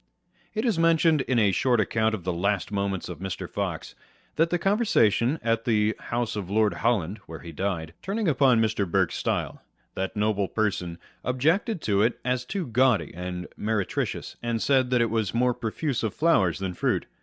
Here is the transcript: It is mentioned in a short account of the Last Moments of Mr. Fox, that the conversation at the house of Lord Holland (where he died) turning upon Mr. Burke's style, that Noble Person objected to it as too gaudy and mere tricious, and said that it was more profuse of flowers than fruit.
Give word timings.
It 0.55 0.65
is 0.65 0.79
mentioned 0.79 1.21
in 1.21 1.37
a 1.37 1.51
short 1.51 1.79
account 1.79 2.15
of 2.15 2.23
the 2.23 2.33
Last 2.33 2.71
Moments 2.71 3.07
of 3.07 3.19
Mr. 3.19 3.47
Fox, 3.47 3.93
that 4.35 4.49
the 4.49 4.57
conversation 4.57 5.39
at 5.43 5.63
the 5.65 5.93
house 5.99 6.35
of 6.35 6.49
Lord 6.49 6.73
Holland 6.73 7.19
(where 7.27 7.41
he 7.41 7.51
died) 7.51 7.93
turning 8.01 8.27
upon 8.27 8.59
Mr. 8.59 8.89
Burke's 8.89 9.13
style, 9.19 9.61
that 9.93 10.15
Noble 10.15 10.47
Person 10.47 10.97
objected 11.23 11.81
to 11.81 12.01
it 12.01 12.19
as 12.25 12.45
too 12.45 12.65
gaudy 12.65 13.13
and 13.13 13.45
mere 13.55 13.85
tricious, 13.85 14.37
and 14.41 14.59
said 14.59 14.89
that 14.89 15.01
it 15.01 15.11
was 15.11 15.35
more 15.35 15.53
profuse 15.53 16.01
of 16.01 16.15
flowers 16.15 16.57
than 16.57 16.73
fruit. 16.73 17.05